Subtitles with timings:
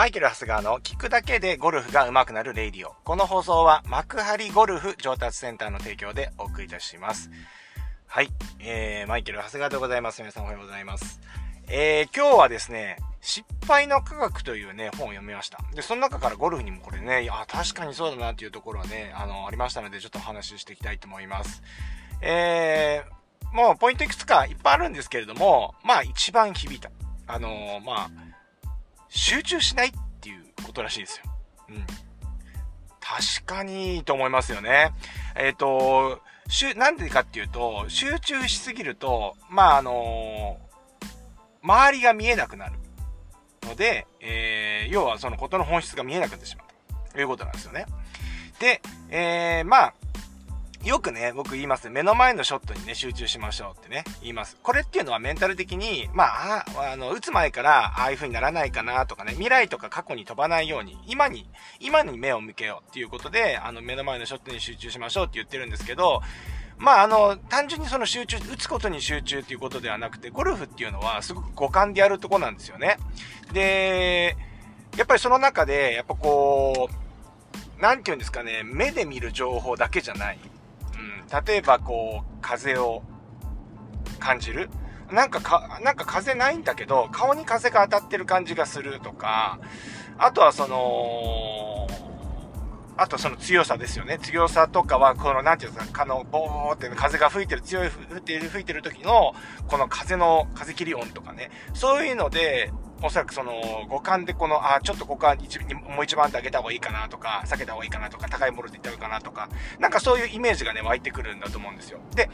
[0.00, 2.94] マイケル・ハスガーの聞くだけでゴルフが上手くなるレイディオ。
[3.04, 7.30] この放送は幕張ゴルフ上達センターの提供でお送りいたします。
[8.06, 8.30] はい。
[8.60, 10.22] えー、マイケル・ハスガーでございます。
[10.22, 11.20] 皆さんおはようございます。
[11.68, 15.58] えー、今日はですね、失敗の科学というね、本を読みました。
[15.74, 21.62] で、その中からゴルフにもこれね、いや、確かにそうだなっていうところはね、あの、ありましたので、ちょっとお話ししていきたいと思います。
[22.22, 26.90] えー、もうポイントいくつかいっぱいあるんですけれども、まあ一番響いた。
[27.26, 28.29] あのー、まあ、
[29.10, 31.24] 集中しないっていうことらしいですよ。
[31.68, 31.86] うん。
[33.00, 34.92] 確かにいいと思いますよね。
[35.34, 41.10] えっ、ー、と、しゅ、なんでかっていうと、集中しすぎると、まあ、あのー、
[41.62, 42.72] 周りが見えなくなる
[43.62, 47.86] ので、えー、要はそのことの本質が見えなくなってしまうということなんですよね。
[48.58, 48.80] で、
[49.10, 49.94] えー、まあ、
[50.84, 51.90] よくね、僕言います。
[51.90, 54.56] 目の前のショットにね、集中しましょうってね、言います。
[54.62, 61.46] これっていうのはメンタル的に、まあ、あの、打つ前から、ああいう風にならないかなとかね、未来とか過去に飛ばないように、今に、
[61.80, 66.22] 今に目を向けようっていうことで、あの、目の前のショットに集中しましょうって言ってるんですけど、
[66.78, 72.96] まあ、あの、単純にその集中、打つことに集中っていうことではなくて、ゴルフっていうのはすごく五感でやるとこなんですよね。
[73.52, 74.34] で、
[74.96, 76.88] やっぱりその中で、やっぱこ
[77.78, 80.38] う、なんて言うんですかね、目で見る情報だけじゃない。
[81.46, 83.02] 例えばこう、風を
[84.18, 84.70] 感じる
[85.12, 89.58] なんかか、なんか風ないんだけど、顔に風が当たってる感じがするとか、
[90.18, 91.88] あとはその、
[92.96, 94.18] あとその強さですよね。
[94.18, 99.34] 強さとかは、この、なんていうんですか、あの、ボーって風が吹いてる、強い、吹いてる、吹いてる時の、
[99.68, 101.50] この風の、風切り音とかね。
[101.72, 102.70] そういうので、
[103.02, 103.52] おそらくその、
[103.88, 109.48] 五感でこの、あ、ちょっとここは一もう一番手上げた方がいいかなとか、避けた方がいいかなとか、高いものでいった方がいいかなとか、
[109.78, 111.98] なんかそういうイメージがね、湧いてくるんだと思うんですよ。
[112.14, 112.30] で、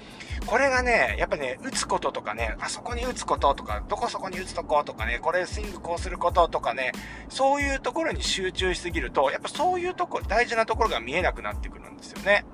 [0.46, 6.92] これがね、やっぱね、打つこととかね、あそこに打つこととか、どこそこに打つとことかね、これスイングこうすることとかね、
[7.28, 12.44] そういうところに集中しすぎると、やっぱそういうとこ、大事なところが見えなくなってくるんですよね。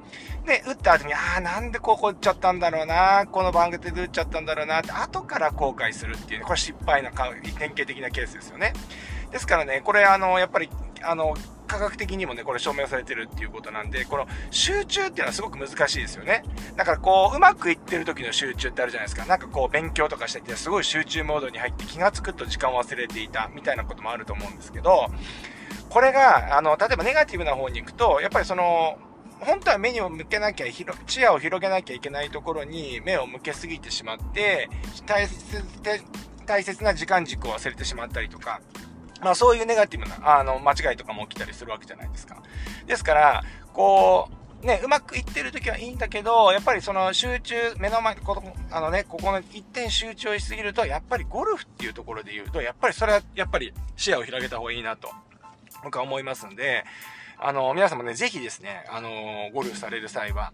[0.44, 8.72] で、打った後に、ああ、なんでここ打っちゃったんだろうな、この番組で打っちゃったんだろうなって、後から後悔するっていう、ね、これ失敗な、典型的なケースですよね。
[9.30, 10.68] ですからね、これあの、やっぱり、
[11.02, 11.34] あの、
[11.66, 16.42] 科学的にもね、これ証明されてるっていうことなんで、この集中っていうのはすごく難しいですよね。
[16.76, 19.24] だからこう、うまくいってる時の集中ってあるじゃないですか。
[19.24, 25.06] なんかこう、勉強とかしてて、すごい集中モードに入って気がつくと時間を忘れていた、みたいなこともあると思うんですけど、
[25.88, 28.98] これが、あの、例えばネガティブな方に行くと、やっぱりその、
[29.44, 30.66] 本当は目にも向けなきゃ、
[31.06, 34.68] 視野を広げなきゃいけないところに目を向けすぎてしまって、
[35.06, 35.64] 大切、
[36.46, 38.60] 大切な時間軸を忘れてしまったりとか、
[39.20, 42.42] まあそういうネガティブな、あの、間違いとかも起きたりするわけじゃないですか。
[42.86, 44.28] ですから、こ
[44.62, 55.10] う、ね、うまくいってる時はいいんだけど、やっぱりその集中、目の前、この、あのね、ここの一点集中しすぎると、やっぱりゴルフっていうところで言うと、やっぱりそれは、やっぱり視野を広げた方がいいなと、
[55.82, 56.84] 僕は思いますんで、
[57.44, 60.52] あの、皆さんもね、ぜひですね、あの、ゴルフされる際は、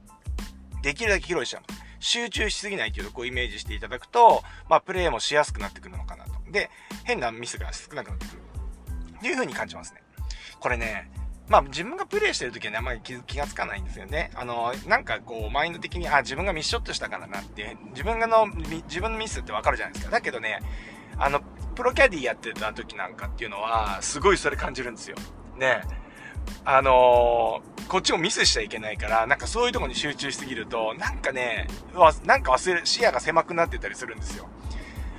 [0.83, 1.63] できるだけ広いしちゃう。
[2.01, 6.31] 集中しすぎないっていうとこをイメージしていただくと、まあ、プレイもしやすくなってくるのかなと。
[6.51, 6.71] で、
[7.05, 8.43] 変なミスが少なくなってくる。
[9.19, 10.03] っていう風に感じますね。
[10.61, 11.11] これね、
[11.49, 14.31] まあ自分がプレイしてる時はね、あんまり気がつかないんですよね。
[14.35, 20.13] あの、なんかこう、マインド的に、あ、自分がミスショットしたからなって、自分がの、自分のミスってわかるじゃないですか。
[20.13, 20.61] だけどね、
[21.19, 21.41] あの、
[21.75, 25.17] プロキャディやってた時なんかっていうのは、すごいそれ感じるんですよ。
[25.57, 25.83] ね。
[26.65, 31.67] あのー、こっちもミスしちゃいけないから、なんかそういうとこに集中しすぎると、なんかね、
[32.25, 34.49] なんか忘れ、視野が狭くなってたりするんですよ。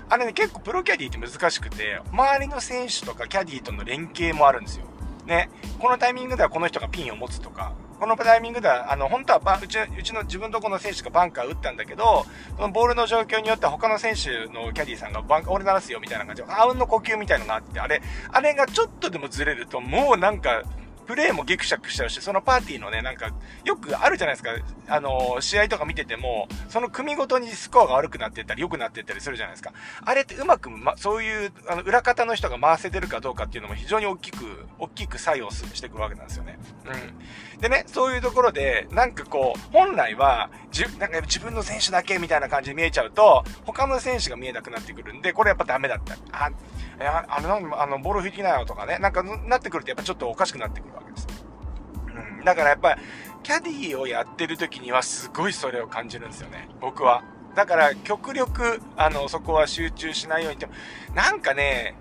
[0.09, 4.85] あれね、結構プロキャディって難しくて、周りの選手とかキャディとの連携もあるんですよ。
[5.25, 12.25] ね、このタイミングではこの人がピンを持つとか、このタイミングでは、あの、本当はうち、うちの自分とこの選手がバンカー打ったんだけど、
[12.55, 18.01] そのボールの状況によっては他の選手のキャディーさんがバンカー、俺鳴らすよみたいな感じで、あうんの呼吸みたいのがあって、あれ、
[18.31, 20.63] あれがちょっとでもずれると、もうなんか、
[21.09, 23.31] プレーもギクシャクしちゃうし、そのパーティーのね、なんか、
[23.65, 24.51] よくあるじゃないですか。
[24.87, 29.73] あの、試合とか見てても、その組ごとにスコアが悪くなってったり、良くなってったりするじゃないですか。
[30.05, 36.59] あれってうまく、ま、そういう、あの、裏方の人が回せてるかどうかっていうのも非常に大きく、大きく作用してくるわけなんですよね。
[36.85, 37.59] うん。
[37.59, 46.15] でね、そういうところで、なんかこう、本来は、じなんか自分の選手だけみたいな感じで見えちゃうと、他の選手が見えなくなってくるんで、これやっぱダメだった。
[46.31, 46.51] あ、
[46.99, 51.27] いや、あの、あの、ボール吹きなよとかね、なんかなってくるとやっぱちょっとおかしくなってくるわけです。
[52.37, 52.43] うん。
[52.43, 53.01] だからやっぱり、
[53.41, 56.67] キャディーをやってる時にはすごいそれを感じるんですよね。
[56.81, 57.23] 僕は。
[57.55, 60.67] だから極力、あの、そこは集中しないようにって、
[61.13, 61.95] なんかね、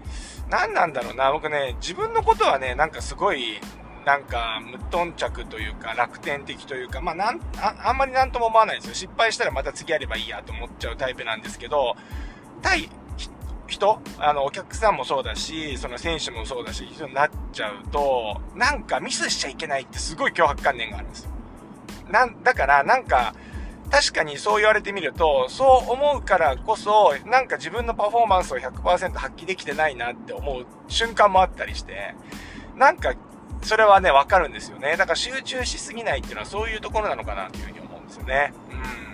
[0.51, 3.61] 何なんだろうな、僕ね、自分のことはね、なんかすごい、
[4.05, 8.95] なんか、無頓着というか、楽天的というか、まあ、なんあ、あんまりなんとも思わないですよ。
[8.95, 11.95] 失敗したらまた次やればいいやと思っちゃうタイプなんですけど、
[12.63, 12.89] 対
[13.69, 21.31] 人、あの、お客さんもそうだし、その選手もそうだし、人になっちゃうと、なんかミスしちゃいけないってすごい脅迫観念があるんですよ。
[22.11, 23.35] なん、だからなんか、
[23.91, 32.15] 確かにそう言われてみると、そう思うからこそ、なんか自分のパフォーマンスを100%発揮できてないなって思う瞬間もあったりして、
[32.77, 33.15] なんか、
[33.63, 34.97] それはね、わかるんですよね。
[34.97, 38.53] だから集中しすぎないっていうのはそういうところなのかなっていうふうに思うんですよね。
[38.71, 39.08] うん。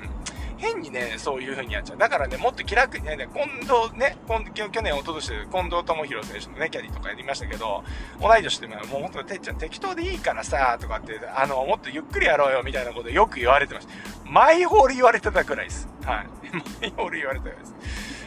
[0.64, 1.99] 変にね、そういう風にやっちゃう。
[1.99, 7.84] だからね、もっと気楽にね、近藤ね、今去年、おととしで近藤智弘選手のね、キャディとかやりましたけど、
[8.20, 13.93] 同い年でも、もう本当てっちゃん適当でいいからさ、とかって、あの、もっとゆっくりやろうよ、みたいなことよく言われてました。
[14.25, 15.88] マイホール言われてたくらいです。
[16.05, 16.26] はい。
[16.81, 17.75] マイホール言われてたくらいです。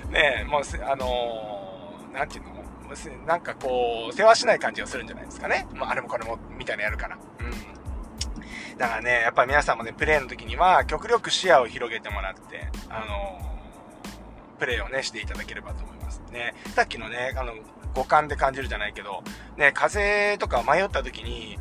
[0.10, 2.57] ねえもう、あのー、なんていうの？
[3.25, 5.68] なんかこう、世話しない感じがするんじゃないですかね。
[5.74, 7.18] まあ、あれもこれも、みたいなやるから。
[7.40, 7.76] うん。
[8.77, 16.21] だからね、やっぱり皆さんもね、プレイの時には、極力視野を広げてもらって、あのー、プレイをね、していただければと思います。
[16.31, 17.53] ね、さっきのね、あの、
[17.95, 19.24] 五感で感じるじゃないけど、
[19.57, 21.57] ね、風とか迷った時に、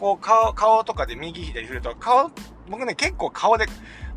[0.00, 2.32] こう、顔、顔とかで右左振ると、顔、
[2.68, 3.66] 僕ね、結構顔で、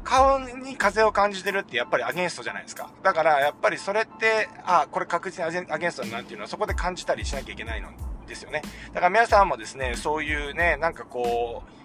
[0.04, 2.90] 顔に風を感じてるってやっぱりアゲンストじゃないですか。
[3.04, 7.90] だからやっぱりそれって、あ、これ確実にアゲンストだなっていうのはそこで感じたりしなきゃいけないの
[8.28, 8.62] ですよね。
[8.94, 11.79] だから皆さんもですね、そういうね、なんかこう、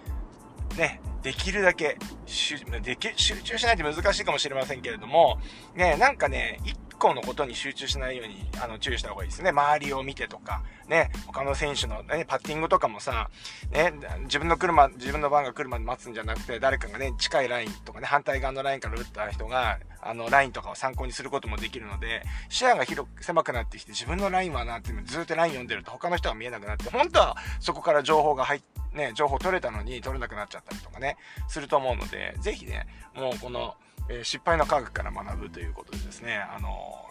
[0.77, 5.39] ね、できるだけ集中しないと難しいかもしれませんけれども、
[5.75, 9.49] ね、なんかね、一個のことに集中しないように、あの、注意した方がいいですね。
[9.49, 13.29] 周りを見てとか、ね、他の選手の、ね、パッティングとかもさ、
[13.71, 13.93] ね、
[14.23, 33.75] 自分の車、自分の番が来るまで待つんじゃなくて、誰かがね、近いラインとかね、反対側のラインから打った人が、あの、ラインとかを参考にすることもできるので、視野が広く、狭くなってきて、自分のラインはなって、ずっとライン読んでると他の人が見えなくなって、本当はそこから情報が入って、ね、情報取れたのに取れなくなっちゃったりとかね、すると思うので、ぜひね、もうこの、
[34.09, 37.05] えー、失敗の科学から学ぶということでですね、あの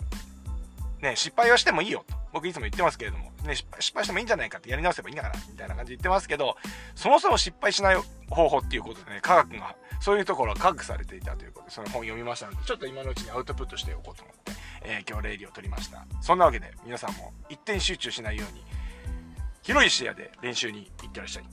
[1.00, 2.16] ー、ね、失敗はしてもいいよと。
[2.32, 6.56] 僕いつも言ってますけれども、ね、失敗してもいいんじゃないかってやり直せばいいんだから、みたいな感じで言ってますけど、
[6.96, 7.96] そもそも失敗しない
[8.28, 14.52] 方法っていうことでね、科学が、そういうところは科学されていたということで、その本読みましたので、ちょっと今のうちにアウトプットしておこうと思って、
[14.82, 16.04] えー、今日レイディを取りました。
[16.20, 18.64] そんなわけで、皆さんも一点集中しないように、
[19.62, 21.44] 広い視野で練習に行ってらっしゃい。